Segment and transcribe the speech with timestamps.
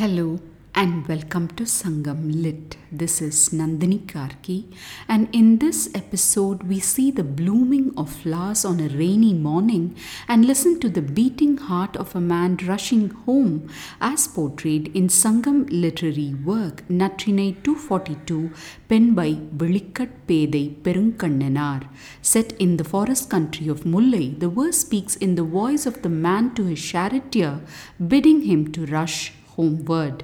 [0.00, 0.40] Hello
[0.74, 2.78] and welcome to Sangam Lit.
[2.90, 4.74] This is Nandini Karki,
[5.06, 9.94] and in this episode, we see the blooming of flowers on a rainy morning
[10.26, 13.68] and listen to the beating heart of a man rushing home
[14.00, 18.52] as portrayed in Sangam literary work Natrinai 242,
[18.88, 21.86] penned by Vilikat Pedai Perunkannanar.
[22.22, 26.08] Set in the forest country of Mullai, the verse speaks in the voice of the
[26.08, 27.60] man to his charioteer,
[28.08, 30.18] bidding him to rush homeward.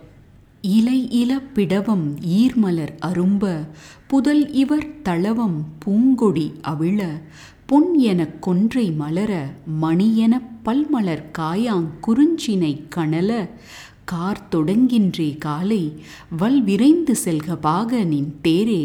[0.60, 3.44] இலை இல பிடவம் ஈர்மலர் அரும்ப
[4.06, 7.00] புதல் இவர் தளவம் பூங்கொடி அவிழ
[7.66, 9.32] பொன் எனக் கொன்றை மலர
[9.82, 13.30] மணியெனப் பல்மலர் காயாங் குறிஞ்சினை கணல
[14.06, 15.83] car தொடங்கின்றே காலை
[16.38, 18.83] வல் விரைந்து செல்க பாக நின் தேரே.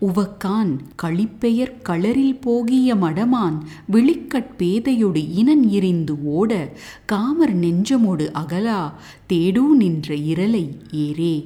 [0.00, 0.70] உவக்கான்
[1.02, 3.56] களிப்பெயர் களரில் போகிய மடமான்
[3.92, 6.52] விழிக்கட் பேதையொடு இனன் இரிந்து ஓட
[7.12, 8.80] காமர் நெஞ்சமொடு அகலா
[9.28, 10.64] தேடூ நின்ற இரலை
[11.06, 11.36] ஏரே.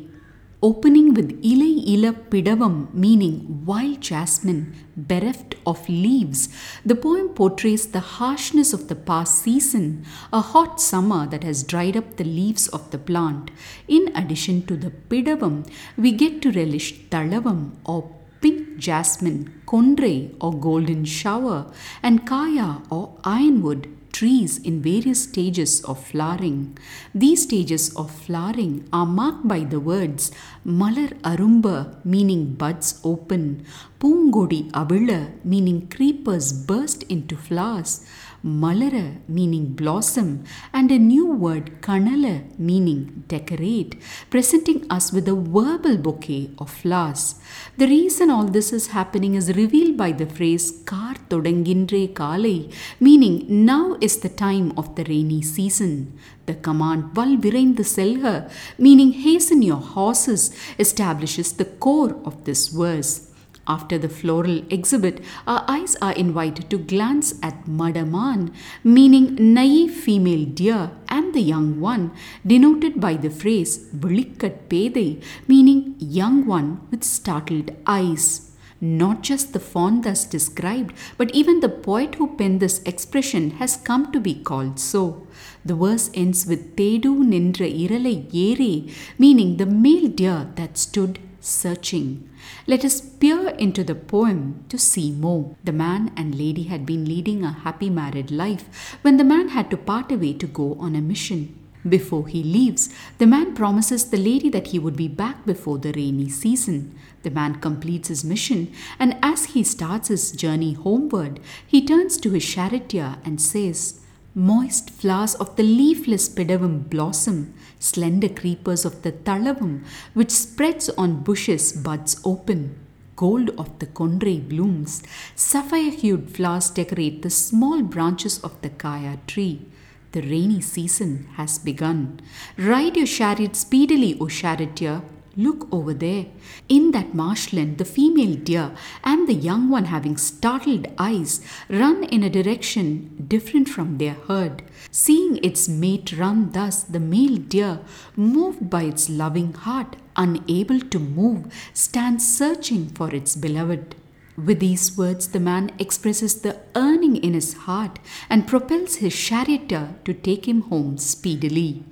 [0.67, 6.49] Opening with Ilai Ila Pidavam, meaning wild jasmine, bereft of leaves,
[6.87, 11.99] the poem portrays the harshness of the past season, a hot summer that has dried
[11.99, 13.51] up the leaves of the plant.
[13.89, 20.55] In addition to the Pidavam, we get to relish Talavam or pink jasmine, kondre or
[20.55, 21.71] golden shower,
[22.03, 26.79] and kaya or ironwood trees in various stages of flowering.
[27.15, 30.31] These stages of flowering are marked by the words
[30.65, 33.67] Malar Arumba, meaning buds open,
[33.99, 38.07] Pungodi Avila, meaning creepers burst into flowers,
[38.45, 43.97] Malara, meaning blossom, and a new word Kanala, meaning decorate,
[44.29, 47.37] presenting us with a verbal bouquet of flowers.
[47.79, 52.71] The reason all this is happening is revealed by the phrase Kar Todangindre Kalai,
[53.01, 56.19] meaning now is the time of the rainy season.
[56.45, 63.31] The command Val Viraindu Selha, meaning hasten your horses, establishes the core of this verse.
[63.67, 68.53] After the floral exhibit, our eyes are invited to glance at Madaman,
[68.83, 72.13] meaning naive female deer, and the young one,
[72.47, 78.51] denoted by the phrase Vilikat Pedai, meaning young one with startled eyes.
[78.81, 83.79] Not just the fawn thus described, but even the poet who penned this expression has
[83.79, 85.27] come to be called so.
[85.65, 92.29] The verse ends with Tedu Nindra Irale Yere, meaning the male deer that stood searching.
[92.67, 95.57] Let us peer into the poem to see more.
[95.63, 99.71] The man and lady had been leading a happy married life when the man had
[99.71, 101.59] to part away to go on a mission.
[101.87, 102.89] Before he leaves,
[103.19, 106.99] the man promises the lady that he would be back before the rainy season.
[107.23, 112.31] The man completes his mission, and as he starts his journey homeward, he turns to
[112.31, 114.01] his charioteer and says,
[114.37, 121.23] Moist flowers of the leafless pidavam blossom, slender creepers of the talavam, which spreads on
[121.23, 122.75] bushes buds open.
[123.15, 125.05] Gold of the kondre blooms,
[125.37, 129.67] sapphire hued flowers decorate the small branches of the kaya tree.
[130.11, 132.19] The rainy season has begun.
[132.59, 135.03] Ride your chariot speedily, O charioteer.
[135.37, 136.27] Look over there.
[136.69, 138.71] In that marshland, the female deer
[139.03, 144.63] and the young one, having startled eyes, run in a direction different from their herd.
[144.91, 147.81] Seeing its mate run thus, the male deer,
[148.15, 153.97] moved by its loving heart, unable to move, stands searching for its beloved.
[154.37, 159.95] With these words, the man expresses the yearning in his heart and propels his charioteer
[160.05, 161.85] to take him home speedily.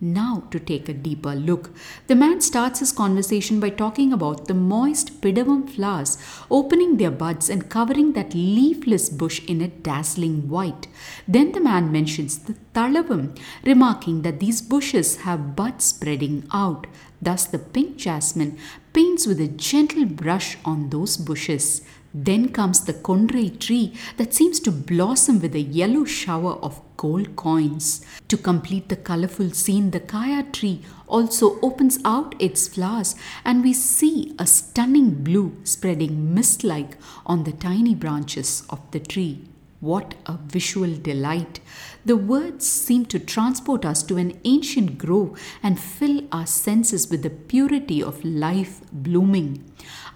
[0.00, 1.70] Now, to take a deeper look,
[2.06, 6.18] the man starts his conversation by talking about the moist pidavam flowers
[6.50, 10.86] opening their buds and covering that leafless bush in a dazzling white.
[11.26, 16.86] Then the man mentions the talavam, remarking that these bushes have buds spreading out.
[17.20, 18.56] Thus, the pink jasmine
[18.92, 21.82] paints with a gentle brush on those bushes.
[22.20, 27.36] Then comes the kondre tree that seems to blossom with a yellow shower of gold
[27.36, 28.04] coins.
[28.26, 33.14] To complete the colorful scene, the kaya tree also opens out its flowers,
[33.44, 38.98] and we see a stunning blue spreading mist like on the tiny branches of the
[38.98, 39.44] tree.
[39.80, 41.60] What a visual delight!
[42.04, 47.22] The words seem to transport us to an ancient grove and fill our senses with
[47.22, 49.64] the purity of life blooming.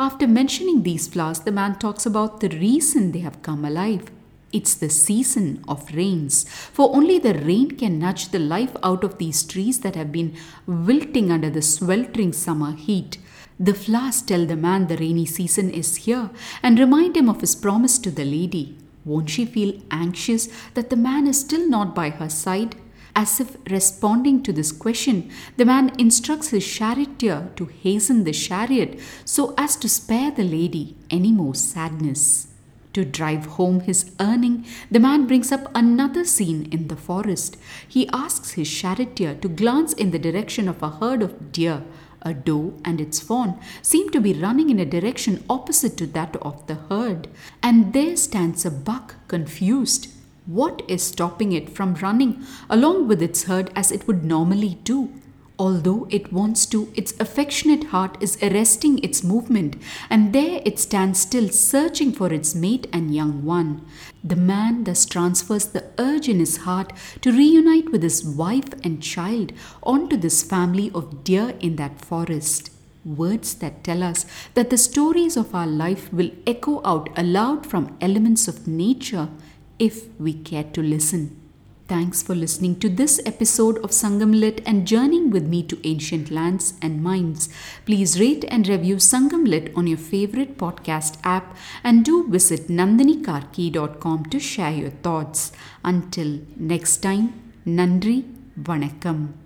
[0.01, 4.11] After mentioning these flowers, the man talks about the reason they have come alive.
[4.53, 9.19] It's the season of rains, for only the rain can nudge the life out of
[9.19, 10.35] these trees that have been
[10.67, 13.19] wilting under the sweltering summer heat.
[13.61, 16.31] The flowers tell the man the rainy season is here
[16.65, 18.77] and remind him of his promise to the lady.
[19.05, 22.77] Won't she feel anxious that the man is still not by her side?
[23.15, 28.99] As if responding to this question, the man instructs his charioteer to hasten the chariot
[29.25, 32.49] so as to spare the lady any more sadness.
[32.95, 37.57] To drive home his earning, the man brings up another scene in the forest.
[37.89, 41.85] He asks his charioteer to glance in the direction of a herd of deer.
[42.25, 46.37] A doe and its fawn seem to be running in a direction opposite to that
[46.37, 47.29] of the herd,
[47.63, 50.09] and there stands a buck confused.
[50.47, 55.11] What is stopping it from running along with its herd as it would normally do?
[55.59, 59.77] Although it wants to, its affectionate heart is arresting its movement,
[60.09, 63.85] and there it stands still, searching for its mate and young one.
[64.25, 69.03] The man thus transfers the urge in his heart to reunite with his wife and
[69.03, 69.53] child
[69.83, 72.71] onto this family of deer in that forest.
[73.05, 77.97] Words that tell us that the stories of our life will echo out aloud from
[78.01, 79.29] elements of nature
[79.79, 81.42] if we care to listen.
[81.89, 86.31] Thanks for listening to this episode of Sangam Lit and journeying with me to ancient
[86.31, 87.49] lands and minds.
[87.85, 94.25] Please rate and review Sangam Lit on your favorite podcast app and do visit nandinikarki.com
[94.27, 95.53] to share your thoughts.
[95.85, 97.35] Until next time,
[97.67, 98.25] Nandri
[98.59, 99.42] Vanakkam.